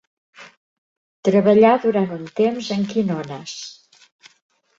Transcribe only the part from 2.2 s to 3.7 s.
temps en quinones.